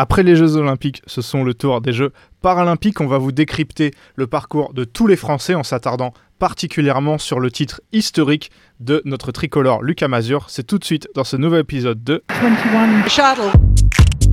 [0.00, 3.00] Après les Jeux Olympiques, ce sont le tour des Jeux Paralympiques.
[3.00, 7.50] On va vous décrypter le parcours de tous les Français en s'attardant particulièrement sur le
[7.50, 10.46] titre historique de notre tricolore Lucas Mazur.
[10.50, 13.50] C'est tout de suite dans ce nouvel épisode de 21 Shuttle.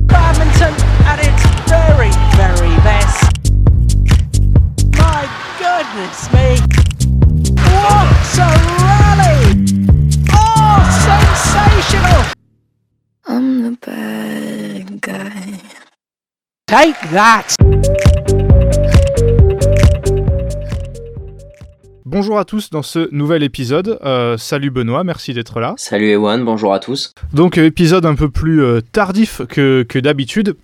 [0.06, 0.72] Badminton
[1.04, 3.24] at its very, very best.
[4.92, 5.26] My
[5.58, 6.60] goodness me.
[7.56, 8.06] What
[8.38, 8.46] a
[8.78, 9.74] rally!
[10.32, 12.35] Oh, sensational!
[13.28, 15.58] I'm the bad guy.
[16.66, 17.56] Take that!
[22.04, 23.98] Bonjour à tous dans ce nouvel épisode.
[24.04, 25.74] Euh, salut Benoît, merci d'être là.
[25.76, 27.14] Salut Ewan, bonjour à tous.
[27.32, 30.56] Donc euh, épisode un peu plus euh, tardif que, que d'habitude.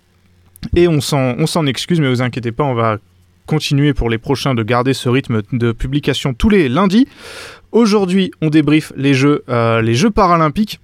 [0.76, 2.98] Et on s'en, on s'en excuse, mais vous inquiétez pas, on va
[3.46, 7.08] continuer pour les prochains de garder ce rythme de publication tous les lundis.
[7.72, 10.78] Aujourd'hui, on débriefe les Jeux, les jeux paralympiques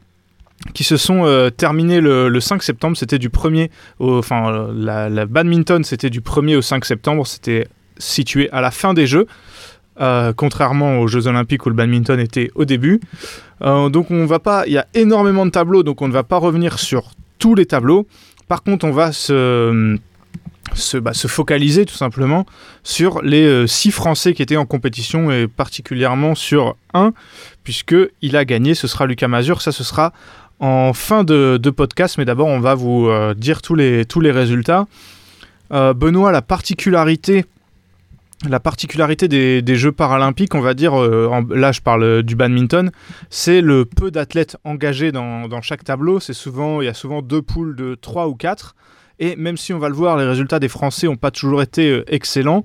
[0.74, 2.96] qui se sont terminés le, le, 5 septembre.
[2.96, 7.27] C'était du 1er au, enfin la, la badminton, c'était du 1er au 5 septembre.
[7.27, 7.66] C'était
[7.98, 9.27] situé à la fin des Jeux.
[10.00, 13.00] Euh, contrairement aux Jeux Olympiques où le badminton était au début.
[13.62, 16.22] Euh, donc on va pas, il y a énormément de tableaux, donc on ne va
[16.22, 18.06] pas revenir sur tous les tableaux.
[18.46, 19.98] Par contre, on va se,
[20.74, 22.46] se, bah, se focaliser tout simplement
[22.84, 27.12] sur les euh, six Français qui étaient en compétition et particulièrement sur un,
[27.64, 28.77] puisque il a gagné.
[28.77, 29.62] Ce sera Lucas Mazur.
[29.62, 30.12] Ça, ce sera
[30.61, 34.31] en fin de, podcast, mais d'abord on va vous euh, dire tous les, tous les
[34.31, 34.87] résultats.
[35.73, 37.45] Euh, Benoît, la particularité
[38.48, 42.92] la particularité des, Jeux paralympiques, on va dire, euh, là je parle du badminton,
[43.31, 46.20] c'est le peu d'athlètes engagés dans, dans, chaque tableau.
[46.20, 48.77] C'est souvent, il y a souvent deux poules de 3 ou 4.
[49.19, 52.05] Et même si on va le voir, les résultats des Français n'ont pas toujours été
[52.06, 52.64] excellents.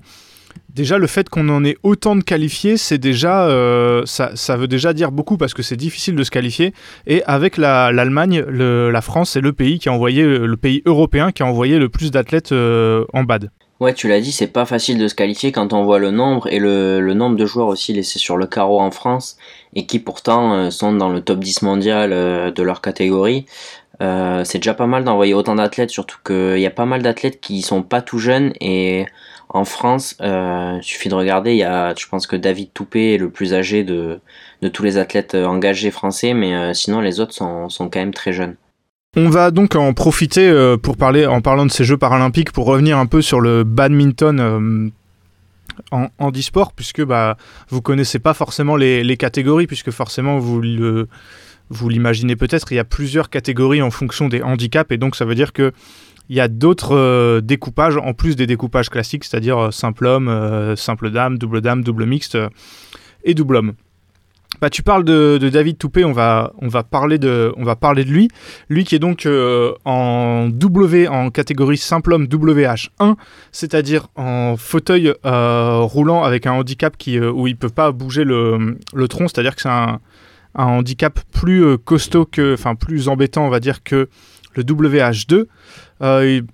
[0.74, 4.92] Déjà, le fait qu'on en ait autant de qualifiés, c'est déjà, euh, ça, veut déjà
[4.92, 6.74] dire beaucoup parce que c'est difficile de se qualifier.
[7.06, 11.30] Et avec l'Allemagne, la, la France, c'est le pays qui a envoyé, le pays européen
[11.30, 13.50] qui a envoyé le plus d'athlètes euh, en bad.
[13.80, 16.46] Ouais, tu l'as dit, c'est pas facile de se qualifier quand on voit le nombre
[16.46, 19.36] et le, le, nombre de joueurs aussi laissés sur le carreau en France
[19.74, 23.46] et qui pourtant euh, sont dans le top 10 mondial euh, de leur catégorie.
[24.00, 27.40] Euh, c'est déjà pas mal d'envoyer autant d'athlètes, surtout qu'il y a pas mal d'athlètes
[27.40, 29.06] qui sont pas tout jeunes et
[29.54, 33.54] en France, euh, il suffit de regarder, je pense que David Toupé est le plus
[33.54, 34.20] âgé de,
[34.72, 38.56] tous les athlètes engagés français, mais euh, sinon les autres sont, quand même très jeunes.
[39.16, 42.66] On va donc en profiter euh, pour parler, en parlant de ces Jeux paralympiques, pour
[42.66, 44.90] revenir un peu sur le badminton euh,
[45.92, 47.36] en handisport, puisque bah,
[47.68, 50.60] vous connaissez pas forcément les, catégories, puisque forcément vous
[51.70, 55.24] vous l'imaginez peut-être, il y a plusieurs catégories en fonction des handicaps, et donc ça
[55.24, 55.72] veut dire que
[56.28, 60.28] il y a d'autres euh, découpages en plus des découpages classiques, c'est-à-dire euh, simple homme,
[60.28, 62.38] euh, simple dame, double dame, double mixte
[63.24, 63.72] et double homme.
[64.60, 68.04] Bah, tu parles de, David Toupé, on va, on, va parler de, on va parler
[68.04, 68.28] de lui.
[68.68, 69.28] Lui qui est donc
[69.84, 73.16] en W, en catégorie simple homme WH1,
[73.50, 78.78] c'est-à-dire en fauteuil roulant avec un handicap qui, où il ne peut pas bouger le,
[78.94, 79.98] le tronc, c'est-à-dire que c'est un,
[80.54, 84.08] un, handicap plus costaud, enfin plus embêtant, on va dire, que
[84.56, 85.46] le WH2.
[86.00, 86.44] Il,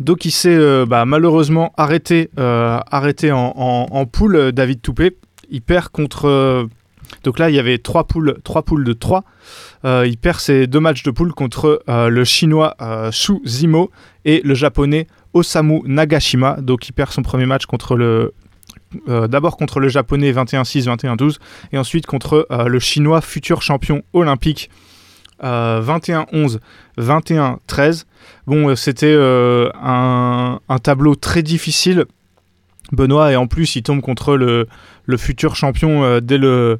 [0.00, 5.16] donc il s'est bah, malheureusement arrêté, arrêté en, poule, David Toupé.
[5.50, 6.68] Il perd contre
[7.24, 9.24] donc là, il y avait trois poules, de 3.
[9.84, 13.90] Euh, il perd ses deux matchs de poule contre euh, le chinois euh, Shu Zimo
[14.24, 16.56] et le japonais Osamu Nagashima.
[16.60, 17.64] Donc il perd son premier match
[19.06, 21.36] d'abord contre le japonais 21-6, 21-12
[21.72, 24.70] et ensuite contre le chinois futur champion olympique
[25.42, 26.58] 21-11,
[26.98, 28.04] 21-13.
[28.46, 32.06] Bon, c'était un, un tableau très difficile.
[32.92, 34.66] Benoît et en plus il tombe contre le,
[35.16, 36.78] futur champion euh, dès le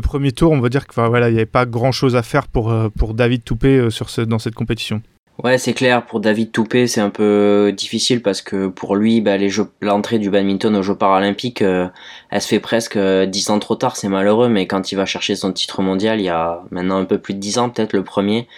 [0.00, 2.72] premier tour, on va dire qu'il voilà, n'y avait pas grand chose à faire pour,
[2.72, 5.02] euh, David Toupé euh, sur dans cette compétition.
[5.42, 9.38] Ouais, c'est clair, pour David Toupé, c'est un peu difficile parce que pour lui, bah,
[9.80, 11.88] l'entrée du badminton aux Jeux paralympiques, euh,
[12.28, 15.36] elle se fait presque 10 ans trop tard, c'est malheureux, mais quand il va chercher
[15.36, 18.04] son titre mondial, il y a maintenant un peu plus de 10 ans, peut-être le
[18.04, 18.48] premier,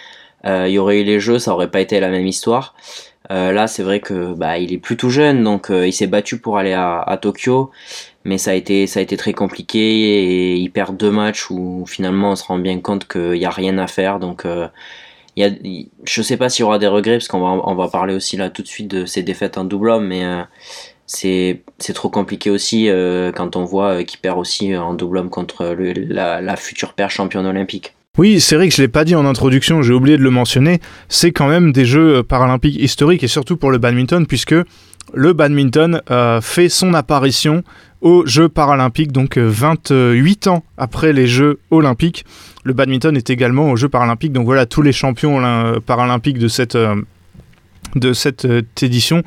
[0.45, 2.75] euh, il y aurait eu les Jeux, ça aurait pas été la même histoire.
[3.31, 6.37] Euh, là, c'est vrai que bah, il est plus tout jeune, donc il s'est battu
[6.39, 7.71] pour aller à, à Tokyo
[8.25, 11.85] mais ça a été ça a été très compliqué et il perd deux matchs où
[11.85, 14.45] finalement on se rend bien compte qu'il y a rien à faire donc
[15.39, 17.75] euh, y a je sais pas s'il y aura des regrets parce qu'on va on
[17.75, 20.43] va parler aussi là tout de suite de ses défaites en double homme mais euh,
[21.05, 25.75] c'est trop compliqué aussi euh, quand on voit qu'il perd aussi en double homme contre
[25.75, 29.81] la future paire championne olympique oui, c'est vrai que je l'ai pas dit en introduction,
[29.81, 30.81] j'ai oublié de le mentionner.
[31.09, 34.53] C'est quand même des Jeux paralympiques historiques et surtout pour le badminton, puisque
[35.13, 37.63] le badminton euh, fait son apparition
[38.01, 42.25] aux Jeux paralympiques, donc 28 ans après les Jeux olympiques.
[42.63, 45.41] Le badminton est également aux Jeux paralympiques, donc voilà tous les champions
[45.85, 46.95] paralympiques de cette, euh,
[47.95, 48.45] de cette
[48.81, 49.23] édition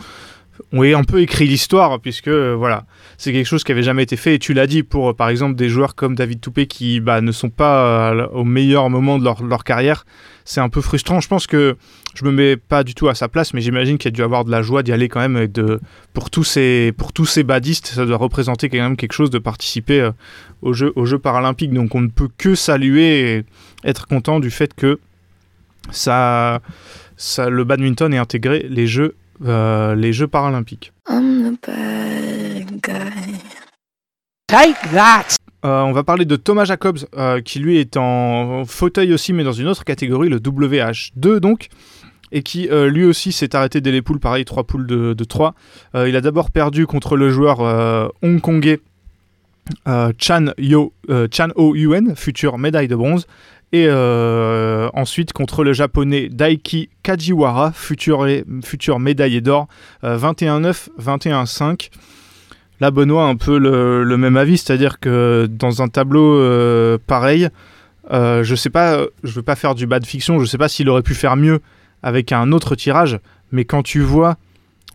[0.73, 2.85] ont un peu écrit l'histoire, puisque voilà,
[3.19, 4.35] c'est quelque chose qui avait jamais été fait.
[4.35, 7.33] Et tu l'as dit pour, par exemple, des joueurs comme David Toupé qui bah, ne
[7.33, 10.05] sont pas au meilleur moment de leur carrière.
[10.47, 11.21] C'est un peu frustrant.
[11.21, 11.77] Je pense que
[12.15, 14.45] je me mets pas du tout à sa place, mais j'imagine qu'il a dû avoir
[14.45, 15.37] de la joie d'y aller quand même.
[15.37, 15.81] Et de,
[16.15, 19.39] pour, tous ces, pour tous ces badistes, ça doit représenter quand même quelque chose de
[19.39, 20.09] participer
[20.63, 21.75] aux, Jeux, aux Jeux paralympiques.
[21.75, 23.45] Donc on ne peut que saluer et
[23.85, 24.99] être content du fait que
[25.91, 26.61] ça,
[27.17, 29.15] ça, le badminton ait intégré les Jeux
[29.45, 30.93] euh, les Jeux paralympiques.
[34.49, 35.37] Take that.
[35.65, 39.45] Euh, on va parler de Thomas Jacobs, euh, qui lui est en fauteuil aussi, mais
[39.45, 41.69] dans une autre catégorie, le WH2 donc,
[42.33, 45.55] et qui lui aussi s'est arrêté dès les poules, pareil, trois poules de, de 3.
[45.95, 47.61] il a d'abord perdu contre le joueur
[48.21, 48.81] hongkongais
[50.19, 50.93] Chan, Yo,
[51.31, 53.29] Chan O-Yuen, future médaille de bronze,
[53.73, 58.27] et euh, ensuite contre le japonais Daiki Kajiwara, futur,
[58.63, 59.69] futur médaillé d'or,
[60.03, 61.91] 21-9, euh, 21-5.
[62.81, 67.49] Là, Benoît a un peu le, même avis, c'est-à-dire que dans un tableau euh, pareil,
[68.11, 70.89] je sais pas, je veux pas faire du bas de fiction, je sais pas s'il
[70.89, 71.61] aurait pu faire mieux
[72.03, 73.19] avec un autre tirage,
[73.51, 74.37] mais quand tu vois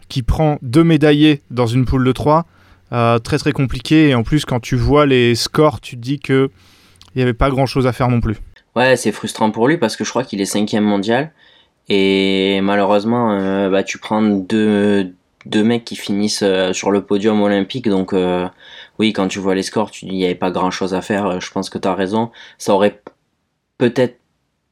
[0.10, 2.46] qu'il prend deux médaillés dans une poule de 3,
[3.24, 6.50] très très compliqué, et en plus quand tu vois les scores, tu te dis que
[7.14, 8.38] il n'y avait pas grand chose à faire non plus.
[8.76, 11.32] Ouais, c'est frustrant pour lui parce que je crois qu'il est cinquième mondial.
[11.90, 15.14] Et malheureusement, euh, bah, tu prends deux,
[15.46, 17.88] deux mecs qui finissent euh, sur le podium olympique.
[17.88, 18.48] Donc euh,
[19.00, 21.40] oui, quand tu vois les scores, tu dis il n'y avait pas grand-chose à faire.
[21.40, 22.32] Je pense que tu as raison.
[22.58, 23.02] Ça aurait
[23.78, 24.18] peut-être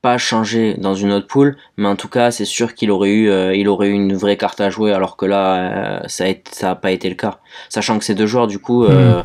[0.01, 3.53] pas changé dans une autre poule, mais en tout cas, c'est sûr qu'il aurait eu,
[3.53, 6.91] il aurait eu une vraie carte à jouer, alors que là, ça n'a ça pas
[6.91, 7.39] été le cas.
[7.67, 9.21] Sachant que ces deux joueurs, du coup, mmh.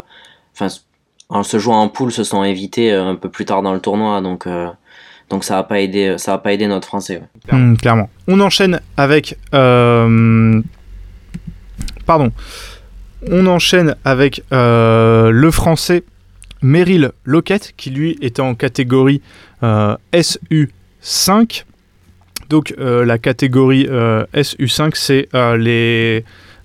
[1.28, 3.80] en se jouant en poule, se sont évités euh, un peu plus tard dans le
[3.80, 4.20] tournoi.
[4.20, 4.68] Donc, euh,
[5.30, 7.22] donc ça n'a pas aidé, ça a pas aidé notre Français.
[7.50, 8.08] Hmm, clairement.
[8.28, 10.60] On enchaîne avec, euh,
[12.04, 12.32] pardon,
[13.30, 16.04] on enchaîne avec le Français
[16.62, 19.22] Meryl Lockett, qui lui est en catégorie
[19.62, 21.64] SU5.
[22.50, 25.28] Donc la catégorie SU5, c'est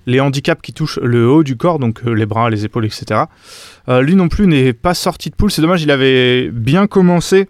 [0.06, 3.22] les handicaps qui touchent le haut du corps, donc les bras, les épaules, etc.
[3.88, 5.50] Euh, lui non plus n'est pas sorti de poule.
[5.50, 7.48] C'est dommage, il avait bien commencé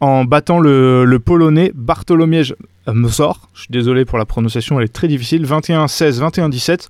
[0.00, 2.54] en battant le, polonais Bartolomiej
[2.86, 3.48] Mzor.
[3.54, 5.46] Je suis désolé pour la prononciation, elle est très difficile.
[5.46, 6.88] 21-16, 21-17.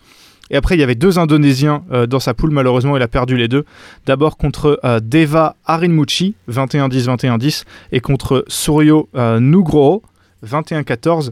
[0.51, 2.51] Et après, il y avait deux Indonésiens euh, dans sa poule.
[2.51, 3.65] Malheureusement, il a perdu les deux.
[4.07, 7.65] D'abord contre euh, Deva Arinmuchi, 21-10, 21-10.
[7.93, 10.03] Et contre Suryo Nugroho,
[10.47, 11.31] 21-14,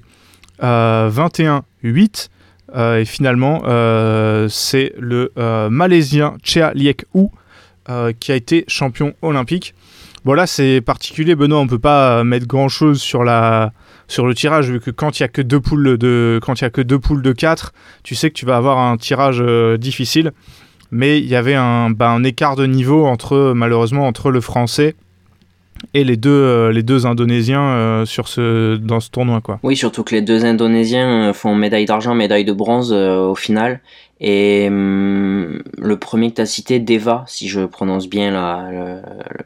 [0.61, 2.29] 21-8.
[2.77, 3.63] et finalement,
[4.49, 5.33] c'est le
[5.71, 7.29] Malaisien Chea Liek Hu
[7.91, 9.75] euh, qui a été champion olympique.
[10.25, 13.75] Bon là c'est particulier Benoît, on peut pas mettre grand chose sur la
[14.09, 16.69] sur le tirage vu que quand il y a que deux poules de quand a
[16.69, 17.73] deux poules de 4,
[18.03, 20.33] tu sais que tu vas avoir un tirage euh, difficile.
[20.91, 24.95] Mais il y avait un, bah, un, écart de niveau entre malheureusement entre le français
[25.93, 29.41] et les deux, euh, Indonésiens sur ce, dans ce tournoi.
[29.63, 33.81] Oui, surtout que les deux Indonésiens font médaille d'argent, médaille de bronze au final.
[34.27, 39.03] Et hum, le premier que tu as cité, Deva, si je prononce bien la,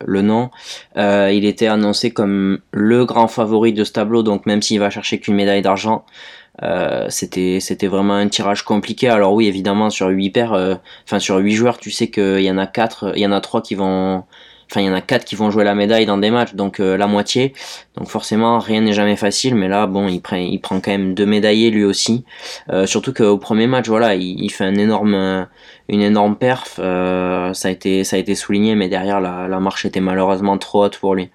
[0.07, 0.51] le, nom,
[0.97, 4.89] euh, il était annoncé comme le grand favori de ce tableau, donc même s'il va
[4.89, 6.05] chercher qu'une médaille d'argent,
[6.63, 9.09] euh, c'était c'était vraiment un tirage compliqué.
[9.09, 12.51] Alors oui, évidemment sur 8 paires, euh, enfin sur 8 joueurs, tu sais qu'il y
[12.51, 14.23] en a quatre, il y en a trois qui vont
[14.71, 16.79] Enfin, il y en a quatre qui vont jouer la médaille dans des matchs, donc
[16.79, 17.55] euh, la moitié.
[17.97, 21.15] Donc forcément, rien n'est jamais facile, mais là, bon, il prend, il prend quand même
[21.15, 22.25] deux médaillés lui aussi.
[22.71, 25.47] Euh, surtout qu'au premier match, voilà, il, fait un énorme,
[25.89, 26.79] une énorme perf.
[26.79, 30.59] Euh, ça a été, ça a été souligné, mais derrière, la, la marche était malheureusement
[30.59, 31.31] trop haute pour lui.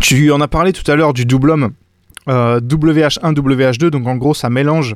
[0.00, 1.72] Tu en as parlé tout à l'heure du double homme
[2.26, 4.94] WH1, WH2, donc en gros, ça mélange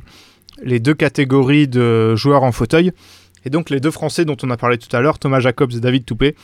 [0.63, 2.91] les deux catégories de joueurs en fauteuil.
[3.45, 5.79] Et donc les deux Français dont on a parlé tout à l'heure, Thomas Jacobs et
[5.79, 6.35] David Toupé,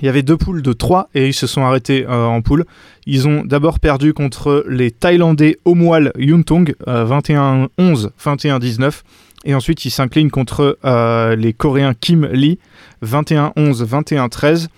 [0.00, 2.64] il y avait deux poules de 3 et ils se sont arrêtés euh, en poule.
[3.06, 9.02] Ils ont d'abord perdu contre les Thaïlandais Omual Yuntong 21-11, 21-19.
[9.44, 12.58] Et ensuite ils s'inclinent contre euh, les Coréens Kim Lee
[13.04, 13.52] 21-11,
[13.84, 14.68] 21-13.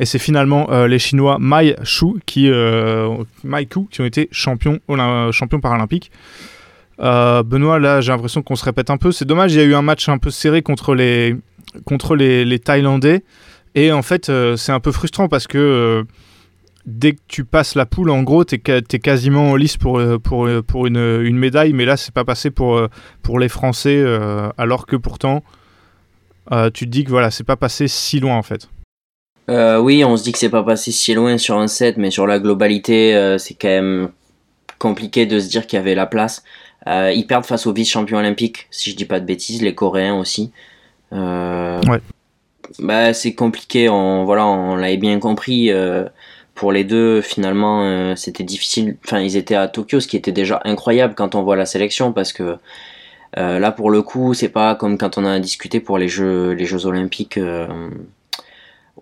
[0.00, 4.80] Et c'est finalement euh, les Chinois Mai Shu qui, Ku, qui ont été champions,
[5.62, 6.10] paralympiques.
[6.98, 9.12] Benoît, là j'ai l'impression qu'on se répète un peu.
[9.12, 11.38] C'est dommage, il y a eu un match un peu serré contre les
[12.58, 13.22] Thaïlandais.
[13.74, 16.04] Et en fait, euh, c'est un peu frustrant parce que euh,
[16.86, 20.18] dès que tu passes la poule, en gros, tu es, quasiment en lice pour, euh,
[20.18, 22.80] pour, pour une, une, médaille, mais là, c'est pas passé pour,
[23.22, 24.04] pour les Français,
[24.58, 25.42] alors que pourtant,
[26.72, 28.68] tu te dis que voilà, c'est pas passé si loin en fait.
[29.48, 32.26] oui, on se dit que c'est pas passé si loin sur un set, mais sur
[32.26, 34.10] la globalité, c'est quand même
[34.78, 36.44] compliqué de se dire qu'il y avait la place.
[36.86, 40.52] Ils perdent face aux vice-champions olympiques, si je dis pas de bêtises, les Coréens aussi.
[41.10, 42.00] Ouais.
[42.78, 45.70] Bah, c'est compliqué, on, voilà, on l'avait bien compris.
[45.70, 46.08] euh,
[46.54, 48.96] pour les deux, finalement, euh, c'était difficile.
[49.04, 52.12] Enfin, ils étaient à Tokyo, ce qui était déjà incroyable quand on voit la sélection,
[52.12, 52.58] parce que
[53.38, 56.52] euh, là, pour le coup, c'est pas comme quand on a discuté pour les Jeux,
[56.52, 57.38] les Jeux Olympiques.
[57.38, 57.68] euh,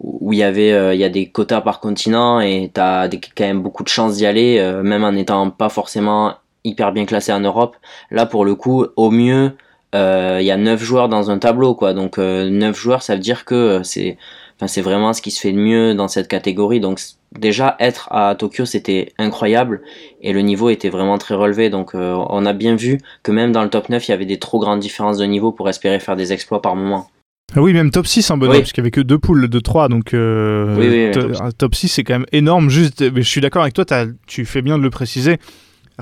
[0.01, 3.45] où il y avait il y a des quotas par continent et t'as des, quand
[3.45, 7.41] même beaucoup de chances d'y aller même en étant pas forcément hyper bien classé en
[7.41, 7.77] Europe
[8.11, 9.53] là pour le coup au mieux
[9.95, 11.93] euh, il y a 9 joueurs dans un tableau quoi.
[11.95, 14.17] Donc euh, 9 joueurs ça veut dire que euh, c'est
[14.57, 16.81] enfin c'est vraiment ce qui se fait de mieux dans cette catégorie.
[16.81, 17.01] Donc
[17.39, 19.83] déjà être à Tokyo c'était incroyable.
[20.23, 21.69] Et le niveau était vraiment très relevé.
[21.71, 24.27] Donc euh, on a bien vu que même dans le top 9 il y avait
[24.27, 27.09] des trop grandes différences de niveau pour espérer faire des exploits par moment.
[27.55, 28.61] Ah Oui, même top 6, hein, Benoît, Oui.
[28.61, 30.19] parce qu'il n'y avait que deux poules de 3, donc Oui,
[30.89, 32.71] oui, to- top un top 6, c'est quand même énorme.
[32.71, 33.85] Juste, mais je suis d'accord avec toi,
[34.27, 35.37] tu fais bien de le préciser.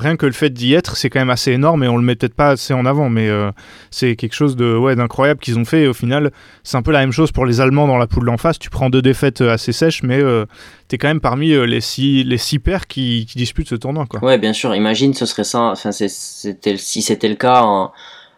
[0.00, 2.14] Rien que le fait d'y être, c'est quand même assez énorme et on le met
[2.14, 3.50] peut-être pas assez en avant, mais euh,
[3.90, 5.86] c'est quelque chose de ouais, d'incroyable qu'ils ont fait.
[5.86, 6.30] Au final,
[6.64, 8.58] c'est un peu la même chose pour les Allemands dans la poule d'en face.
[8.58, 10.46] Tu prends deux défaites euh, assez sèches, mais euh,
[10.88, 14.06] t'es quand même parmi euh, les six, les six pairs qui, qui disputent ce tournoi.
[14.08, 14.24] Quoi.
[14.24, 14.74] Ouais, bien sûr.
[14.74, 15.64] Imagine, ce serait ça.
[15.64, 17.90] Enfin, si c'était le cas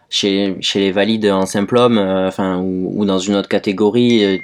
[0.09, 4.41] chez chez les valides en simple homme, enfin ou, dans une autre catégorie.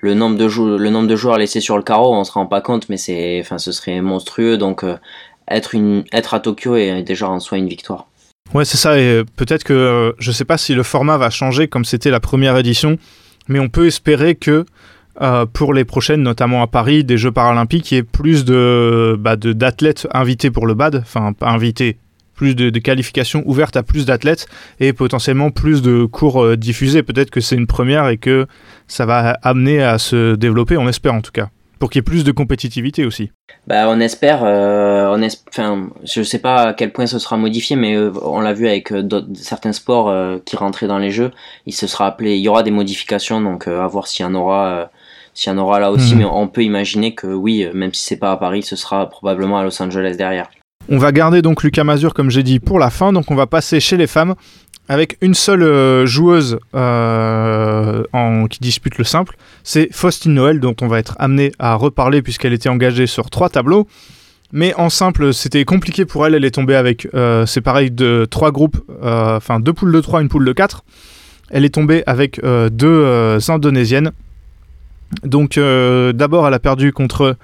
[0.00, 0.46] le nombre de
[0.78, 3.38] le nombre de joueurs laissés sur le carreau, on se rend pas compte, mais c'est,
[3.40, 4.56] enfin, ce serait monstrueux.
[4.56, 4.84] Donc,
[5.50, 8.06] être à Tokyo est déjà en soi une victoire.
[8.54, 8.98] Ouais, c'est ça.
[8.98, 12.10] Et euh, peut-être que euh, je sais pas si le format va changer comme c'était
[12.10, 12.98] la première édition,
[13.48, 14.64] mais on peut espérer que
[15.20, 19.16] euh, pour les prochaines, notamment à Paris, des Jeux paralympiques, il y ait plus de
[19.18, 21.98] bah, d'athlètes invités pour le BAD, enfin pas invités,
[22.34, 24.46] plus de, qualifications ouvertes à plus d'athlètes
[24.78, 27.02] et potentiellement plus de cours euh, diffusés.
[27.02, 28.46] Peut-être que c'est une première et que
[28.88, 31.50] ça va amener à se développer, on espère en tout cas,
[31.80, 33.32] pour qu'il y ait plus de compétitivité aussi.
[33.66, 37.36] Bah, on espère, euh, on es- enfin, je sais pas à quel point ce sera
[37.36, 39.02] modifié, mais euh, on l'a vu avec euh,
[39.34, 41.32] certains sports euh, qui rentraient dans les jeux,
[41.66, 44.34] il se sera appelé, il y aura des modifications, donc à voir s'il y en
[44.34, 44.90] aura,
[45.34, 46.18] s'il y en aura là aussi, Mhm.
[46.18, 49.58] mais on peut imaginer que oui, même si c'est pas à Paris, ce sera probablement
[49.58, 50.48] à Los Angeles derrière.
[50.88, 53.12] On va garder donc Lucas Mazur, comme j'ai dit, pour la fin.
[53.12, 54.34] Donc on va passer chez les femmes
[54.90, 58.02] avec une seule euh, joueuse euh,
[58.50, 59.36] qui dispute le simple.
[59.62, 63.48] C'est Faustine Noël, dont on va être amené à reparler puisqu'elle était engagée sur trois
[63.50, 63.86] tableaux.
[64.50, 66.34] Mais en simple, c'était compliqué pour elle.
[66.34, 70.22] Elle est tombée avec, euh, c'est pareil, de trois groupes, enfin deux poules de trois,
[70.22, 70.82] une poule de quatre.
[71.50, 74.10] Elle est tombée avec deux Indonésiennes.
[75.22, 77.36] Donc d'abord, elle a perdu contre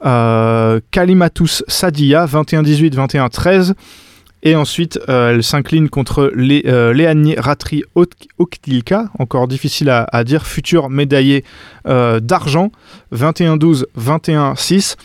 [0.00, 3.74] Kalimatus Sadia 21-18, 21-13.
[4.42, 6.94] Et ensuite, euh, elle s'incline contre Lé- euh,
[7.38, 11.44] Ratri Ok- Oktilka, encore difficile à, dire, futur médaillé
[11.86, 12.72] euh, d'argent,
[13.12, 14.96] 21-12, 21-6.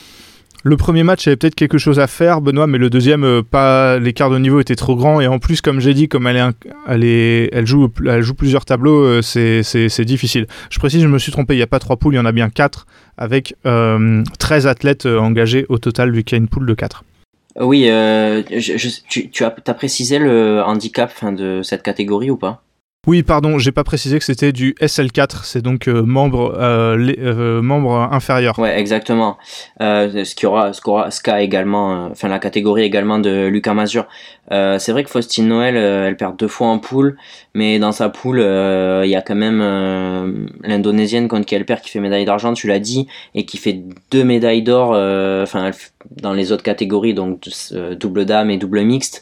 [0.64, 4.00] Le premier match avait peut-être quelque chose à faire, Benoît, mais le deuxième, euh, pas
[4.00, 5.22] l'écart de niveau était trop grand.
[5.22, 7.88] Et en plus, comme j'ai dit, comme elle, joue,
[8.36, 10.48] plusieurs tableaux, euh, c'est- difficile.
[10.72, 12.26] Je précise, je me suis trompé, il n'y a pas trois poules, il y en
[12.26, 12.88] a bien quatre,
[13.18, 17.04] avec euh, 13 athlètes engagés au total, vu qu'il y a une poule de 4.
[17.60, 22.38] Oui, euh, je, je- tu, tu as, précisé le handicap fin, de cette catégorie ou
[22.38, 22.62] pas?
[23.08, 27.20] Oui, pardon, j'ai pas précisé que c'était du SL4, c'est donc euh, membre, euh, les-
[27.20, 28.58] euh, membre inférieur.
[28.58, 29.38] Ouais, exactement.
[29.80, 33.46] Euh, ce qui aura, ce qu'aura, ce qu'a également, euh, enfin la catégorie également de
[33.46, 34.08] Lucas Mazur.
[34.52, 37.16] Euh, c'est vrai que Faustine Noël, elle perd deux fois en poule,
[37.54, 41.66] mais dans sa poule, euh, il y a quand même euh, l'indonésienne contre qui elle
[41.66, 45.44] perd, qui fait médaille d'argent, tu l'as dit, et qui fait deux médailles d'or, euh,
[45.44, 45.70] enfin
[46.12, 49.22] dans les autres catégories, donc euh, double dame et double mixte.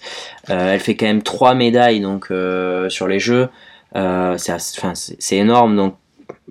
[0.49, 3.49] Euh, elle fait quand même trois médailles donc euh, sur les jeux.
[3.95, 5.95] C'est, énorme, donc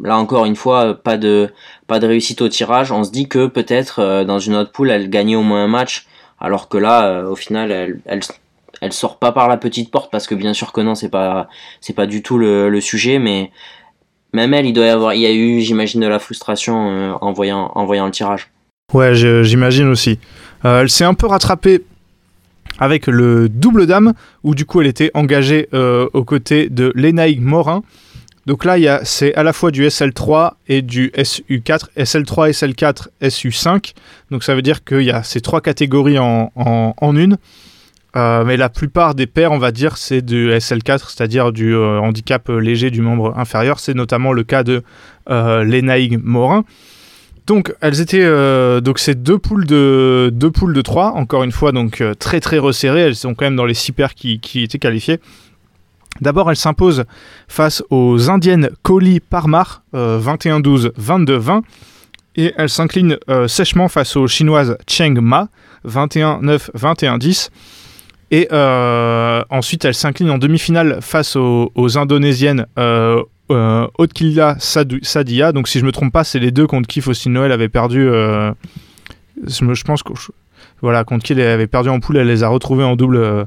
[0.00, 1.50] là encore une fois, pas de
[1.88, 5.10] pas de réussite au tirage, on se dit que peut-être dans une autre poule elle
[5.10, 6.06] gagnait au moins un match,
[6.40, 8.20] alors que là au final elle, elle
[8.80, 11.48] elle sort pas par la petite porte parce que bien sûr que non c'est pas
[11.80, 13.50] c'est pas du tout le, sujet mais
[14.32, 17.32] même elle il doit y avoir il y a eu j'imagine de la frustration en
[17.32, 18.52] voyant en voyant le tirage.
[18.92, 20.18] Ouais, j'imagine aussi.
[20.64, 21.82] Euh, elle s'est un peu rattrapée
[22.78, 27.40] avec le double dame, où du coup elle était engagée euh, aux côtés de Lenaïg
[27.40, 27.82] Morin.
[28.44, 33.94] Donc là, c'est à la fois du SL3 et du SU4, SL3, SL4, SU5.
[34.32, 36.50] Donc ça veut dire qu'il y a ces trois catégories en,
[37.16, 37.38] une.
[38.16, 42.48] Euh, mais la plupart des paires, on va dire, c'est du SL4, c'est-à-dire du handicap
[42.48, 43.78] léger du membre inférieur.
[43.78, 44.82] C'est notamment le cas de
[45.28, 46.64] Lenaïg Morin.
[47.46, 51.50] Donc elles étaient euh, donc c'est deux poules de deux poules de 3 encore une
[51.50, 53.00] fois donc euh, très très resserrées.
[53.00, 55.18] Elles sont quand même dans les six paires qui, qui étaient qualifiées.
[56.20, 57.04] D'abord elles s'imposent
[57.48, 61.62] face aux indiennes Koli Parmar euh, 21-12 22-20
[62.36, 65.48] et elles s'inclinent euh, sèchement face aux chinoises Cheng Ma
[65.86, 67.50] 21-9 21-10
[68.30, 72.66] Et euh, ensuite, elle s'incline en demi-finale face aux, aux Indonésiennes
[73.50, 73.86] euh,
[74.58, 75.52] Sadia.
[75.52, 78.08] Donc, si je me trompe pas, c'est les deux contre qui Faustine Noël avait perdu.
[78.08, 78.52] euh,
[79.46, 80.12] je, pense que.
[80.80, 83.16] Voilà, contre qui elle avait perdu en poule, elle les a retrouvés en double.
[83.16, 83.44] euh.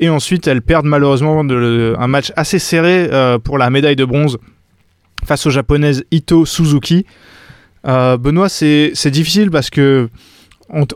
[0.00, 4.38] et ensuite, elles perdent malheureusement un match assez serré euh, pour la médaille de bronze
[5.24, 7.06] face aux japonaises Ito Suzuki.
[7.84, 10.08] Benoît, c'est difficile parce que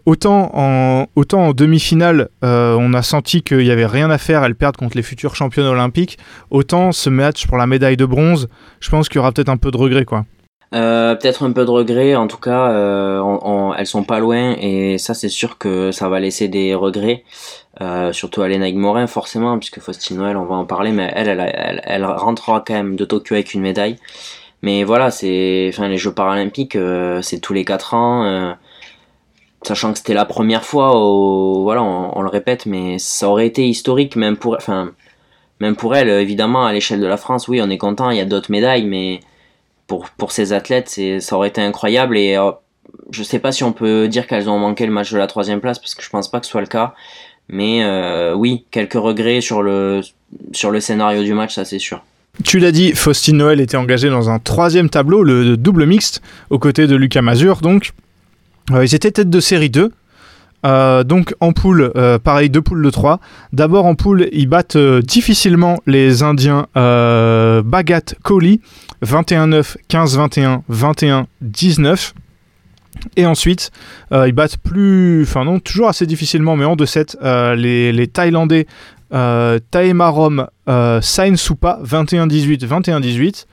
[0.07, 4.77] autant en, demi-finale, euh, on a senti qu'il n'y avait rien à faire, elles perdent
[4.77, 6.19] contre les futures championnes olympiques,
[6.51, 8.49] autant ce match pour la médaille de bronze,
[8.81, 10.05] je pense qu'il y aura peut-être un peu de regret.
[10.73, 14.21] Euh, peut-être un peu de regret, en tout cas, euh, on- on- elles sont pas
[14.21, 17.25] loin et ça c'est sûr que ça va laisser des regrets,
[17.81, 21.29] euh, surtout à Léna Morin forcément, puisque Faustine Noël, on va en parler, mais elle,
[21.29, 23.97] elle, elle, rentrera quand même de Tokyo avec une médaille.
[24.63, 26.79] Mais voilà, c'est, enfin les Jeux paralympiques,
[27.23, 28.55] c'est tous les quatre ans,
[29.63, 30.91] sachant que c'était la première fois,
[31.63, 34.93] voilà, on, le répète, mais ça aurait été historique même pour, enfin,
[35.61, 38.21] même pour elle, évidemment à l'échelle de la France, oui, on est content, il y
[38.21, 39.21] a d'autres médailles, mais
[39.87, 42.53] pour, pour ces athlètes, ça aurait été incroyable et euh,
[43.11, 45.61] je sais pas si on peut dire qu'elles ont manqué le match de la troisième
[45.61, 46.95] place parce que je pense pas que ce soit le cas.
[47.49, 50.03] Mais euh, oui, quelques regrets sur le,
[50.53, 52.05] sur le scénario du match, ça c'est sûr.
[52.45, 56.61] Tu l'as dit, Faustine Noël était engagée dans un troisième tableau, le double mixte, aux
[56.61, 57.61] côtés de Lucas Mazur.
[57.61, 57.93] Donc,
[58.71, 59.93] ils étaient tête de série 2.
[60.67, 63.21] Euh, donc en poule, euh, pareil, deux poules de 3.
[63.53, 68.61] D'abord en poule, ils battent euh, difficilement les Indiens euh, Bagat Kohli,
[69.03, 72.13] 21-9, 15-21, 21-19.
[73.17, 73.71] Et ensuite,
[74.13, 78.67] euh, ils battent plus, enfin non, toujours assez difficilement, mais en 2-7, euh, les, Thaïlandais
[79.15, 83.47] euh, Taemarom euh, Sain Supa, 21-18, 21-18.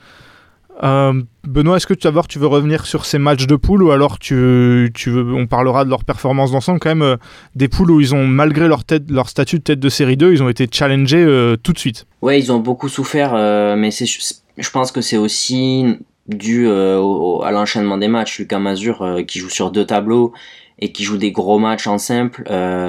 [0.84, 3.92] Euh, Benoît, est-ce que tu, d'abord tu veux revenir sur ces matchs de poule ou
[3.92, 7.18] alors tu, veux, on parlera de leur performance d'ensemble quand même euh,
[7.56, 10.50] des poules où ils ont malgré leur statut de tête de série 2, ils ont
[10.50, 12.06] été challengés euh, tout de suite?
[12.22, 13.34] Ouais, ils ont beaucoup souffert,
[13.78, 15.98] mais je pense que c'est aussi
[16.28, 18.40] dû à l'enchaînement des matchs.
[18.40, 20.34] Lucas Mazur qui joue sur deux tableaux
[20.80, 22.44] et qui joue des gros matchs en simple.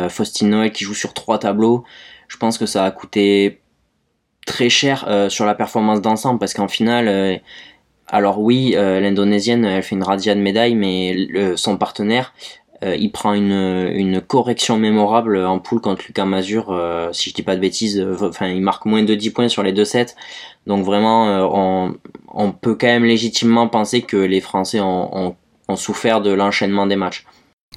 [0.08, 1.84] Faustine Noël qui joue sur trois tableaux.
[2.26, 3.60] Je pense que ça a coûté
[4.46, 7.40] très cher sur la performance d'ensemble parce qu'en finale,
[8.10, 12.32] alors oui, euh, l'indonésienne elle fait une radiane médaille, mais son partenaire
[12.84, 17.42] euh, il prend une, correction mémorable en poule contre Lucas Mazur, euh, si je dis
[17.42, 20.14] pas de bêtises, enfin il marque moins de 10 points sur les deux sets.
[20.68, 21.50] Donc vraiment,
[22.32, 25.34] on, peut quand même légitimement penser que les Français ont,
[25.74, 27.24] souffert de l'enchaînement des matchs.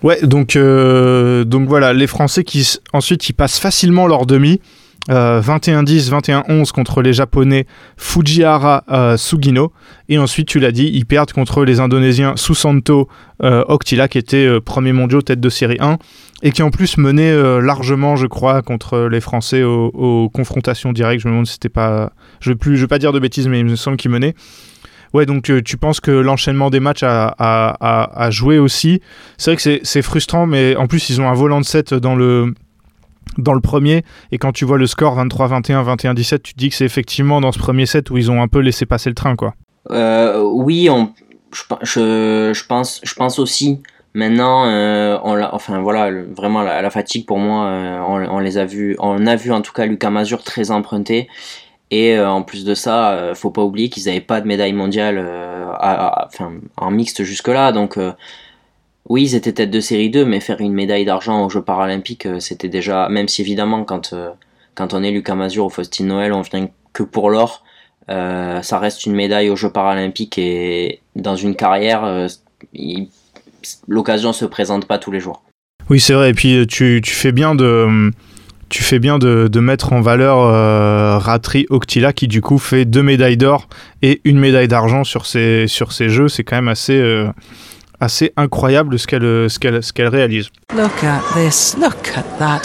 [0.04, 4.62] Ouais, donc, donc voilà, les Français qui ensuite ils passent facilement leur demi.
[5.10, 7.66] Euh, 21-10, 21-11 contre les Japonais
[7.98, 9.72] Fujihara euh, Sugino.
[10.10, 13.08] Et ensuite, tu l'as dit, ils perdent contre les Indonésiens Susanto
[13.44, 15.98] euh, Oktila, qui était euh, premier mondial tête de série 1,
[16.44, 21.24] et qui en plus menait euh, largement, je crois, contre les Français aux, confrontations directes.
[21.24, 22.12] Je me demande si c'était pas.
[22.40, 24.36] Je ne vais, vais pas dire de bêtises, mais il me semble qu'ils menaient.
[25.14, 29.02] Ouais, donc euh, tu penses que l'enchaînement des matchs a, a, a- a joué aussi?
[29.38, 32.16] C'est vrai que c'est frustrant, mais en plus, ils ont un volant de 7 dans
[32.16, 32.54] le,
[33.38, 34.04] dans le premier.
[34.32, 37.52] Et quand tu vois le score 23-21, 21-17, tu te dis que c'est effectivement dans
[37.52, 39.54] ce premier set où ils ont un peu laissé passer le train, quoi.
[39.90, 40.90] Euh, oui,
[41.54, 43.82] je, pe- je, je pense, je pense aussi.
[44.14, 49.26] Maintenant, euh, enfin voilà, vraiment la, fatigue pour moi, euh, on, les a vus, on
[49.26, 51.30] a vu en tout cas Lucas Mazur très emprunté.
[51.92, 55.26] Et en plus de ça, faut pas oublier qu'ils n'avaient pas de médaille mondiale
[56.78, 57.74] en mixte jusque-là.
[57.74, 57.98] Donc
[59.10, 62.26] oui, ils étaient tête de série 2, mais faire une médaille d'argent aux Jeux paralympiques,
[62.28, 64.30] euh, c'était déjà, même si évidemment quand, euh,
[64.76, 67.64] quand on est Lucas Mazur ou Faustine Noël, on vient que pour l'or.
[68.10, 72.28] Euh, ça reste une médaille aux Jeux paralympiques et dans une carrière, euh,
[73.88, 75.44] l'occasion se présente pas tous les jours.
[75.90, 76.30] Oui, c'est vrai.
[76.30, 78.12] Et puis tu, tu fais bien de.
[78.70, 83.04] Tu fais bien de, de mettre en valeur Ratri Oktila qui du coup fait deux
[83.04, 83.68] médailles d'or
[84.02, 86.30] et une médaille d'argent sur ces, sur ces jeux.
[86.30, 87.28] C'est quand même assez,
[88.02, 90.50] assez incroyable ce qu'elle ce qu'elle ce qu'elle réalise.
[90.76, 91.78] Look at this.
[91.80, 92.62] Look at that.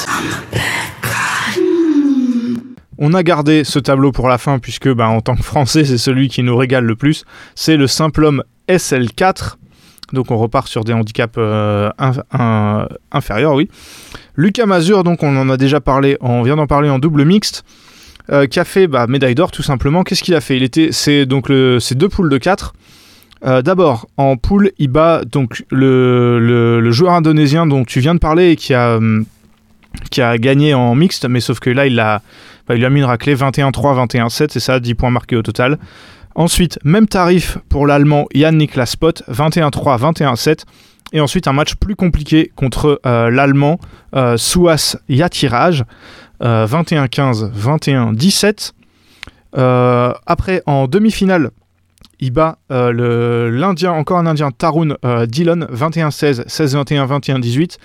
[2.99, 5.99] On a gardé ce tableau pour la fin puisque bah, en tant que Français c'est
[5.99, 7.25] celui qui nous régale le plus.
[7.55, 9.57] C'est le simple homme SL4.
[10.13, 13.69] Donc on repart sur des handicaps euh, inf- un- inférieurs, oui.
[14.37, 17.65] Lucas Mazur, donc on en a déjà parlé, on vient d'en parler en double mixte,
[18.31, 20.05] euh, qui a fait bah, médaille d'or tout simplement.
[20.05, 20.57] Qu'est-ce qu'il a fait?
[20.57, 22.73] Il était, c'est donc le, c'est deux poules de 4.
[23.47, 28.57] D'abord, en poule, il bat donc le, joueur indonésien dont tu viens de parler et
[28.57, 29.25] qui a, hum,
[30.13, 32.23] gagné en mixte, mais sauf que là, il, a,
[32.67, 35.43] bah, il lui a mis une raclée 21-3, 21-7, c'est ça, 10 points marqués au
[35.43, 35.79] total.
[36.35, 40.65] Ensuite, même tarif pour l'allemand Yann Niklas Spott, 21-3, 21-7.
[41.13, 43.79] Et ensuite, un match plus compliqué contre euh, l'allemand
[44.15, 45.85] euh, Souas Yatiraj.
[46.39, 48.73] 21-15, 21-17.
[50.27, 51.51] après, en demi-finale,
[52.21, 57.79] il bat l'Indien, encore un Indien, Tarun Dillon, 21-16, 16-21, 21-18.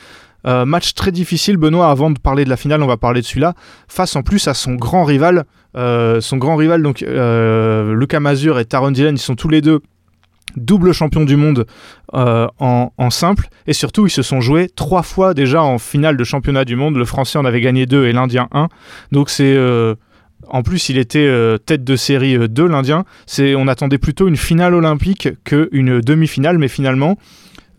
[0.48, 1.90] Euh, match très difficile, Benoît.
[1.90, 3.54] Avant de parler de la finale, on va parler de celui-là.
[3.88, 5.46] Face en plus à son grand rival,
[5.78, 9.62] euh, son grand rival, donc euh, Lucas Mazur et Taron Dillon, ils sont tous les
[9.62, 9.82] deux
[10.58, 11.66] double champion du monde
[12.12, 13.48] en, en, simple.
[13.68, 16.98] Et surtout, ils se sont joués trois fois déjà en finale de championnat du monde.
[16.98, 18.68] Le Français en avait gagné deux et l'Indien un.
[19.14, 19.56] Donc c'est
[20.52, 21.30] en plus, il était
[21.66, 23.06] tête de série de l'Indien.
[23.26, 27.18] C'est, on attendait plutôt une finale olympique qu'une demi-finale, mais finalement,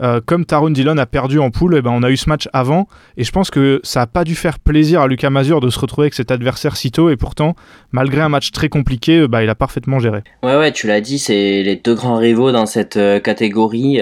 [0.02, 2.48] euh, comme Taron Dillon a perdu en poule, eh ben, on a eu ce match
[2.52, 2.88] avant.
[3.16, 5.78] Et je pense que ça n'a pas dû faire plaisir à Lucas Mazur de se
[5.78, 7.11] retrouver avec cet adversaire si tôt.
[7.11, 7.54] Et pourtant,
[7.92, 10.22] malgré un match très compliqué, euh, bah, il a parfaitement géré.
[10.42, 14.00] Ouais, ouais, tu l'as dit, c'est les deux grands rivaux dans cette euh, catégorie.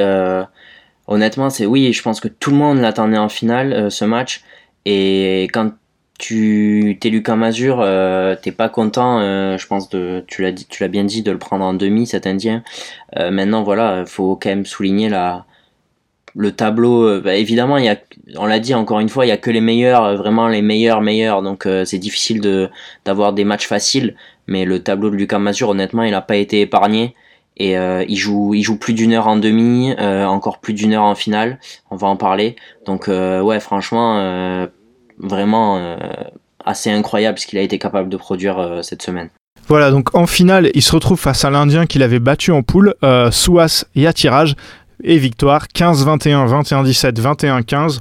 [1.06, 4.42] honnêtement, c'est oui, je pense que tout le monde l'attendait en finale, ce match.
[4.86, 5.72] Et quand
[6.20, 7.78] tu t'es Lucas Mazur,
[8.42, 9.20] t'es pas content,
[9.56, 12.06] je pense de, tu l'as dit, tu l'as bien dit, de le prendre en demi
[12.06, 12.62] cet Indien.
[13.16, 15.46] maintenant, voilà, faut quand même souligner la
[16.34, 17.96] le tableau, euh, bah, évidemment, il y a,
[18.36, 20.62] on l'a dit encore une fois, il y a que les meilleurs, euh, vraiment les
[20.62, 22.70] meilleurs meilleurs, donc euh, c'est difficile de
[23.04, 24.16] d'avoir des matchs faciles.
[24.46, 27.14] Mais le tableau de Lucas Mazur, honnêtement, il n'a pas été épargné
[27.56, 31.14] et il joue, il joue plus d'une heure en demi, encore plus d'une heure en
[31.14, 31.60] finale.
[31.90, 32.56] On va en parler.
[32.86, 34.66] Donc ouais, franchement,
[35.20, 35.96] vraiment
[36.64, 39.28] assez incroyable ce qu'il a été capable de produire cette semaine.
[39.68, 42.94] Voilà, donc en finale, il se retrouve face à l'Indien qu'il avait battu en poule,
[43.30, 44.56] Souas et à tirage
[45.02, 48.00] et victoire 15-21, 21-17,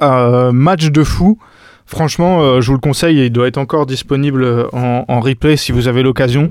[0.00, 0.52] 21-15.
[0.52, 1.38] match de fou.
[1.86, 5.88] Franchement, euh, je vous le conseille, il doit être encore disponible en, replay si vous
[5.88, 6.50] avez l'occasion.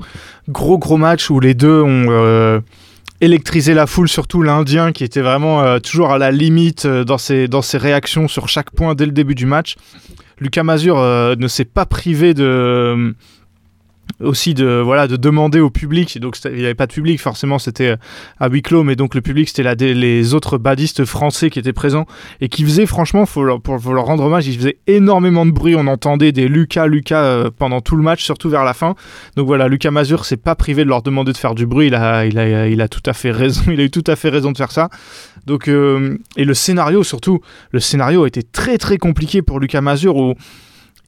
[0.49, 2.59] Gros gros match où les deux ont euh,
[3.21, 7.47] électrisé la foule, surtout l'Indien qui était vraiment euh, toujours à la limite dans, ses,
[7.47, 9.75] dans ses réactions sur chaque point dès le début du match.
[10.39, 13.13] Lucas Mazur ne s'est pas privé de
[14.19, 16.19] aussi de voilà de demander au public.
[16.19, 17.95] Donc il n'y avait pas de public forcément c'était euh,
[18.39, 22.05] à huis clos mais donc le public c'était les autres badistes français qui étaient présents
[22.39, 25.75] et qui faisaient franchement leur, pour, leur rendre hommage ils faisaient énormément de bruit.
[25.75, 28.95] On entendait des Lucas Lucas euh, pendant tout le match surtout vers la fin.
[29.35, 31.87] Donc voilà Lucas Mazur s'est pas privé de leur demander de faire du bruit.
[31.87, 34.15] Il a il a il a tout à fait raison il a eu tout à
[34.15, 34.89] fait raison de faire ça.
[35.45, 37.39] Donc euh, et le scénario surtout
[37.71, 40.35] le scénario été très très compliqué pour Lucas Mazur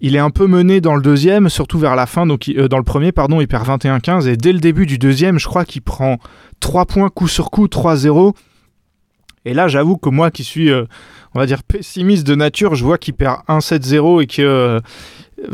[0.03, 2.77] il est un peu mené dans le deuxième, surtout vers la fin, donc euh, dans
[2.77, 5.81] le premier, pardon, il perd 21-15, et dès le début du deuxième, je crois qu'il
[5.81, 6.17] prend
[6.59, 8.35] 3 points coup sur coup, 3-0.
[9.45, 10.83] Et là, j'avoue que moi qui suis, euh,
[11.33, 14.79] on va dire, pessimiste de nature, je vois qu'il perd 1-7-0 et que euh,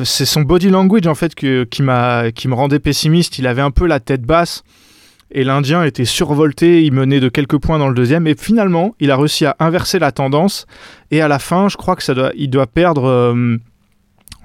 [0.03, 1.45] c'est son body language en fait qui,
[1.83, 3.37] me rendait pessimiste.
[3.37, 4.63] Il avait un peu la tête basse
[5.29, 9.11] et l'Indien était survolté, il menait de quelques points dans le deuxième, et finalement, il
[9.11, 10.65] a réussi à inverser la tendance.
[11.11, 13.59] Et à la fin, je crois que ça doit, il doit perdre.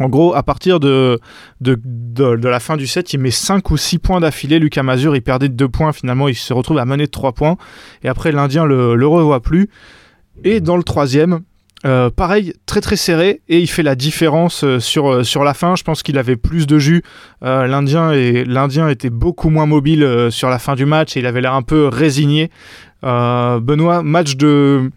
[0.01, 1.21] En gros, à partir de,
[1.61, 4.59] de, la fin du set, il met 5 ou 6 points d'affilée.
[4.59, 5.93] Lucas Mazur, il perdait de 2 points.
[5.93, 7.57] Finalement, il se retrouve à mener de 3 points.
[8.03, 9.69] Et après, l'Indien le, le revoit plus.
[10.43, 11.43] Et dans le troisième,
[11.87, 13.43] euh, pareil, très très serré.
[13.49, 15.77] Et il fait la différence euh, sur, euh, sur la fin.
[15.77, 17.03] Je pense qu'il avait plus de jus.
[17.43, 21.17] L'Indien, L'Indien était beaucoup moins mobile sur la fin du match.
[21.17, 22.51] Et il avait l'air un peu résigné.
[23.05, 24.91] Benoît, match de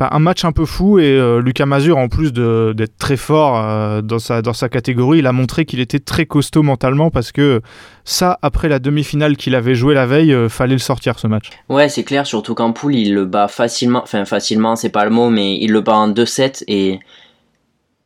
[0.00, 3.62] bah, un match un peu fou et euh, Lucas Mazur, en plus d'être très fort
[3.62, 7.32] euh, dans, sa, dans sa catégorie, il a montré qu'il était très costaud mentalement parce
[7.32, 7.60] que
[8.04, 11.50] ça, après la demi-finale qu'il avait joué la veille, euh, fallait le sortir ce match.
[11.68, 15.10] Ouais, c'est clair, surtout qu'en poule, il le bat facilement, enfin facilement, c'est pas le
[15.10, 16.98] mot, mais il le bat en 2-7 et.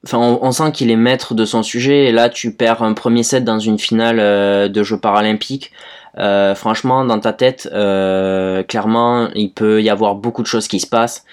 [0.05, 3.23] Enfin, on, sent qu'il est maître de son sujet et là tu perds un premier
[3.23, 5.73] set dans une finale de Jeux paralympiques.
[6.16, 11.24] Franchement, dans ta tête, clairement, il peut y avoir beaucoup de choses qui se passent.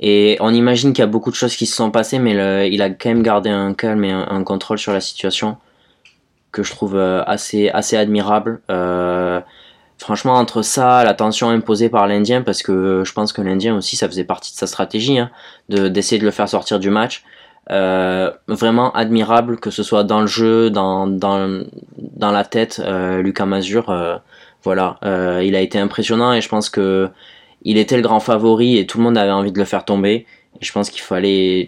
[0.00, 2.82] Et on imagine qu'il y a beaucoup de choses qui se sont passées, mais il
[2.82, 5.58] a quand même gardé un calme et un, contrôle sur la situation
[6.52, 8.60] que je trouve euh, assez, assez admirable.
[8.70, 9.40] Euh,
[9.98, 13.96] franchement, entre ça, la tension imposée par l'Indien, parce que je pense que l'Indien aussi,
[13.96, 15.30] ça faisait partie de sa stratégie, hein,
[15.68, 17.24] d'essayer de le faire sortir du match.
[17.70, 21.64] Euh, vraiment admirable, que ce soit dans le jeu, dans, dans,
[21.98, 22.82] dans la tête,
[23.22, 24.20] Lucas Mazur.
[24.64, 24.98] voilà,
[25.42, 27.08] il a été impressionnant et je pense que
[27.62, 30.26] il était le grand favori et tout le monde avait envie de le faire tomber.
[30.60, 31.66] Et je pense qu'il fallait.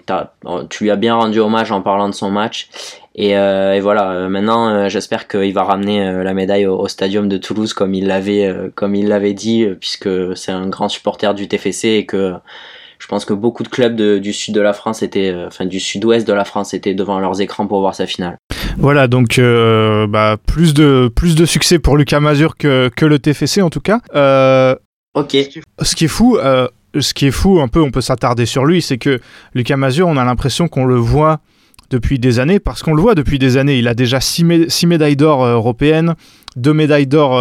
[0.71, 2.69] Tu lui as bien rendu hommage en parlant de son match.
[3.15, 7.37] Et, euh, voilà, euh, maintenant euh, j'espère qu'il va ramener la médaille au, stadium de
[7.37, 11.89] Toulouse comme il l'avait comme il l'avait dit, puisque c'est un grand supporter du TFC
[11.89, 12.35] et que
[13.03, 16.27] je pense que beaucoup de clubs du sud de la France étaient, enfin du sud-ouest
[16.27, 18.39] de la France étaient devant leurs écrans pour voir sa finale.
[18.79, 23.61] Voilà, donc bah, plus de plus de succès pour Lucas Mazur que, que le TFC
[23.61, 24.01] en tout cas.
[25.15, 25.37] Ok.
[25.83, 28.65] Ce qui est fou, euh, ce qui est fou, un peu, on peut s'attarder sur
[28.65, 29.21] lui, c'est que
[29.55, 31.41] Lucas Mazur, on a l'impression qu'on le voit
[31.91, 33.79] depuis des années, parce qu'on le voit depuis des années.
[33.79, 36.15] Il a déjà 6 médailles d'or européennes,
[36.57, 37.33] 2 médailles d'or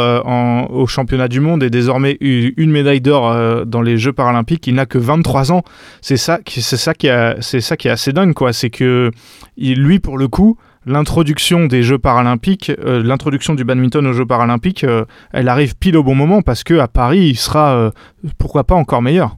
[0.71, 4.67] au championnat du monde et désormais une médaille d'or dans les Jeux paralympiques.
[4.67, 5.63] Il n'a que 23 ans.
[6.01, 7.09] C'est ça, ça qui
[7.41, 8.53] ça qui est assez dingue, quoi.
[8.53, 9.11] C'est que
[9.57, 14.83] lui, pour le coup, l'introduction des Jeux paralympiques, euh, l'introduction du badminton aux Jeux paralympiques,
[14.83, 17.91] euh, elle arrive pile au bon moment parce que à Paris, il sera euh,
[18.37, 19.37] pourquoi pas encore meilleur.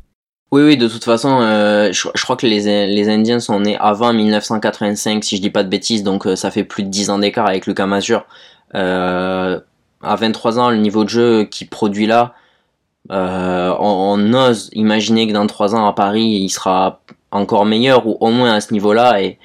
[0.52, 5.38] Oui, oui, de toute façon, je, crois que les, Indiens sont nés avant 1985, si
[5.38, 7.88] je dis pas de bêtises, donc ça fait plus de 10 ans d'écart avec Lucas
[8.74, 9.62] Mazur.
[10.02, 12.34] à 23 ans, le niveau de jeu qu'il produit là,
[13.10, 13.16] on,
[13.80, 17.02] on, ose imaginer que dans 3 ans à Paris, il sera
[17.34, 19.22] encore meilleur ou au moins à ce niveau-là.
[19.22, 19.38] Et,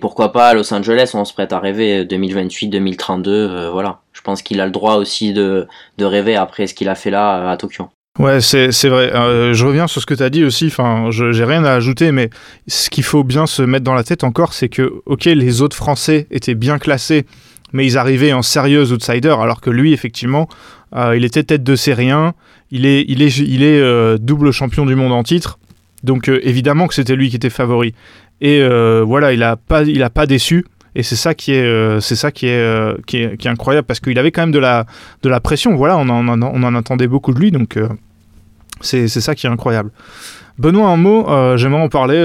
[0.00, 3.98] pourquoi pas à Los Angeles, on se prête à rêver 2028, 2032, euh, voilà.
[4.12, 5.66] Je pense qu'il a le droit aussi de,
[5.98, 7.88] rêver après ce qu'il a fait là euh, à Tokyo.
[8.18, 9.12] Ouais, c'est vrai.
[9.12, 10.66] Euh, je reviens sur ce que tu as dit aussi.
[10.66, 12.30] Enfin, j'ai rien à ajouter, mais
[12.68, 15.76] ce qu'il faut bien se mettre dans la tête encore, c'est que, ok, les autres
[15.76, 17.26] Français étaient bien classés,
[17.72, 20.48] mais ils arrivaient en sérieux outsider, alors que lui, effectivement,
[20.96, 22.34] il était tête de série 1.
[22.72, 25.58] Il est, il est, il est double champion du monde en titre.
[26.02, 27.94] Donc, évidemment que c'était lui qui était favori.
[28.40, 30.64] Et euh, voilà, il a pas, il a pas déçu.
[30.94, 33.86] Et c'est ça qui est, euh, c'est ça qui est, euh, qui est, qui incroyable
[33.86, 34.86] parce qu'il avait quand même de la,
[35.22, 35.76] de la pression.
[35.76, 37.78] Voilà, on en, on en attendait beaucoup de lui, donc
[38.80, 39.90] c'est ça qui est incroyable.
[40.58, 42.22] Benoît, un mot, j'aimerais en parler.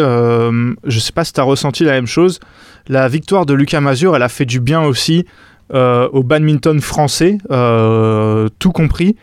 [0.84, 2.40] je sais pas si tu as ressenti la même chose.
[2.88, 5.26] La victoire de Lucas Mazur, elle a fait du bien aussi
[5.74, 9.16] au badminton français, tout compris,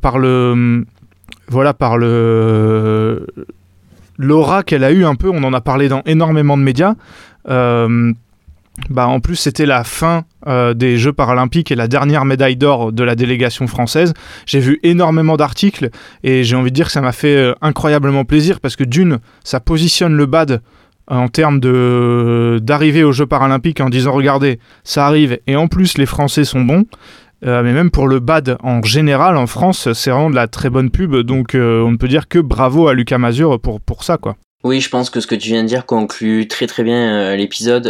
[0.00, 0.84] par le,
[1.48, 3.26] voilà, par le,
[4.18, 6.94] l'aura qu'elle a eu un peu, on en a parlé dans énormément de médias.
[7.48, 8.12] Euh,
[8.90, 12.92] bah en plus, c'était la fin euh, des Jeux paralympiques et la dernière médaille d'or
[12.92, 14.14] de la délégation française.
[14.46, 15.90] J'ai vu énormément d'articles
[16.22, 19.18] et j'ai envie de dire que ça m'a fait euh, incroyablement plaisir parce que d'une,
[19.44, 20.60] ça positionne le BAD
[21.10, 25.98] en termes de d'arriver aux Jeux paralympiques en disant regardez, ça arrive et en plus
[25.98, 26.84] les Français sont bons.
[27.46, 30.70] Euh, mais même pour le bad en général en France, c'est vraiment de la très
[30.70, 31.14] bonne pub.
[31.16, 34.16] Donc euh, on ne peut dire que bravo à Lucas Mazur pour, pour ça.
[34.16, 34.36] quoi.
[34.64, 37.36] Oui, je pense que ce que tu viens de dire conclut très très bien euh,
[37.36, 37.86] l'épisode.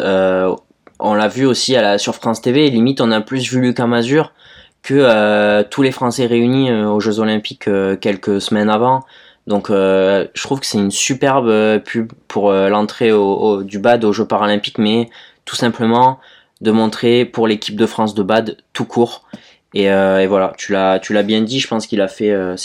[0.99, 2.71] On l'a vu aussi à la, sur France TV.
[2.71, 4.33] Limite, on a plus vu Lucas Mazur
[4.83, 7.69] que tous les Français réunis aux Jeux Olympiques
[8.01, 9.05] quelques semaines avant.
[9.47, 13.11] Donc je trouve que c'est une superbe pub pour l'entrée
[13.65, 15.11] du bad aux Jeux paralympiques, mais
[15.45, 16.21] tout simplement
[16.61, 19.25] de montrer pour l'équipe de France de bad tout court.
[19.75, 21.61] Et, euh, et voilà, tu l'as, tu l'as bien dit.
[21.61, 22.57] Je pense qu'il a fait, euh,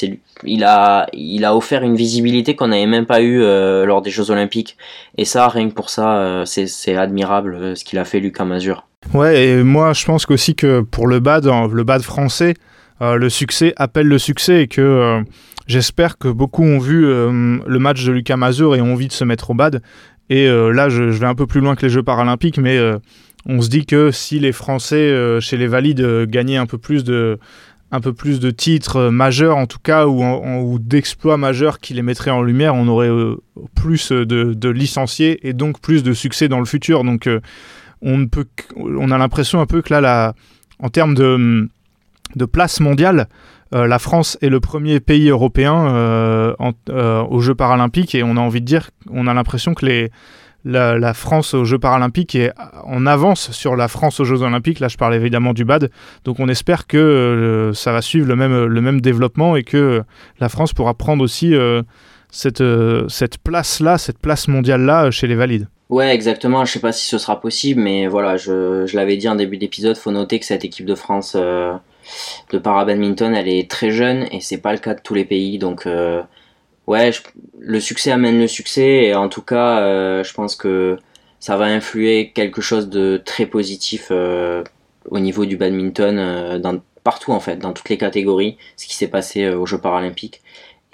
[0.44, 4.10] il a, il a offert une visibilité qu'on n'avait même pas eu euh, lors des
[4.10, 4.78] Jeux Olympiques.
[5.18, 8.88] Et ça, rien que pour ça, c'est, c'est admirable ce qu'il a fait Lucas Mazur.
[9.14, 12.54] Ouais, et moi, je pense aussi que pour le bad, hein, le bad français,
[13.02, 15.22] le succès appelle le succès et que
[15.68, 19.26] j'espère que beaucoup ont vu le match de Lucas Mazur et ont envie de se
[19.26, 19.82] mettre au bad.
[20.30, 22.80] Et là, je, vais un peu plus loin que les Jeux paralympiques, mais
[23.46, 26.78] on se dit que si les Français euh, chez les valides euh, gagnaient un peu
[26.78, 27.40] plus de
[28.52, 32.88] titres euh, majeurs en tout cas ou, d'exploits majeurs qui les mettraient en lumière, on
[32.88, 33.12] aurait
[33.76, 37.04] plus de, licenciés et donc plus de succès dans le futur.
[37.04, 37.30] Donc
[38.02, 40.34] on a l'impression un peu que là
[40.80, 41.70] en termes de,
[42.36, 43.28] de place mondiale,
[43.72, 46.56] la France est le premier pays européen
[46.88, 50.12] aux Jeux paralympiques et on a envie de dire, on a l'impression que les
[50.66, 52.52] la, France aux Jeux paralympiques est
[52.86, 54.80] en avance sur la France aux Jeux olympiques.
[54.80, 55.90] Là, je parle évidemment du BAD.
[56.24, 60.04] Donc, on espère que euh, ça va suivre le même, le même développement et que
[60.40, 61.82] la France pourra prendre aussi euh,
[62.32, 65.68] cette, euh, cette place-là, cette place mondiale-là chez les valides.
[65.90, 66.66] Ouais, exactement.
[66.66, 69.58] Je sais pas si ce sera possible, mais voilà, je, je l'avais dit en début
[69.58, 69.98] d'épisode.
[69.98, 74.58] Faut noter que cette équipe de France de para-badminton, elle est très jeune et c'est
[74.58, 75.60] pas le cas de tous les pays.
[75.60, 75.88] Donc,
[76.88, 77.12] ouais,
[77.60, 80.98] le succès amène le succès et en tout cas, euh, je pense que
[81.40, 84.64] ça va influer quelque chose de très positif euh,
[85.10, 88.96] au niveau du badminton euh, dans, partout en fait, dans toutes les catégories, ce qui
[88.96, 90.42] s'est passé aux Jeux paralympiques.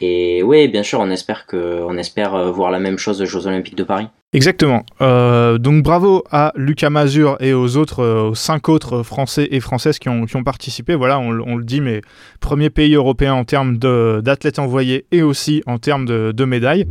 [0.01, 3.47] Et oui, bien sûr, on espère que, on espère voir la même chose aux Jeux
[3.47, 4.07] olympiques de Paris.
[4.31, 4.83] Exactement.
[5.01, 9.59] Euh, donc bravo à Lucas Mazur et aux autres, euh, aux cinq autres Français et
[9.59, 10.93] Françaises qui ont, participé.
[10.93, 12.01] Voilà, on, le dit, mais
[12.39, 16.85] premier pays européen en termes d'athlètes envoyés et aussi en termes de médailles.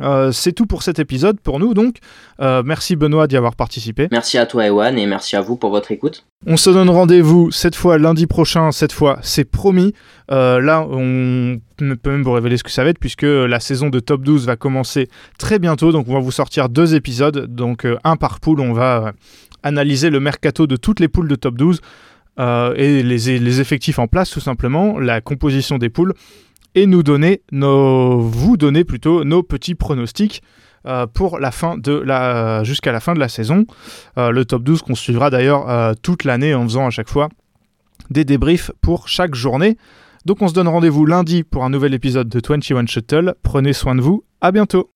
[0.00, 1.96] Euh, c'est tout pour cet épisode pour nous donc.
[2.40, 4.08] Euh, merci Benoît d'y avoir participé.
[4.10, 6.26] Merci à toi Ewan et merci à vous pour votre écoute.
[6.46, 9.94] On se donne rendez-vous cette fois lundi prochain, cette fois c'est promis.
[10.30, 13.88] Euh, là on peut même vous révéler ce que ça va être puisque la saison
[13.88, 15.92] de Top 12 va commencer très bientôt.
[15.92, 18.60] Donc on va vous sortir deux épisodes, donc un par poule.
[18.60, 19.12] On va
[19.62, 21.80] analyser le mercato de toutes les poules de Top 12
[22.38, 26.12] et les, les effectifs en place tout simplement, la composition des poules
[26.76, 30.42] et nous donner nos, vous donner plutôt nos petits pronostics
[30.86, 33.64] euh, pour la fin de la jusqu'à la fin de la saison.
[34.18, 37.28] Euh, le top 12 qu'on suivra d'ailleurs euh, toute l'année en faisant à chaque fois
[38.10, 39.76] des débriefs pour chaque journée.
[40.26, 43.34] Donc on se donne rendez-vous lundi pour un nouvel épisode de 21 Shuttle.
[43.42, 44.95] Prenez soin de vous, à bientôt.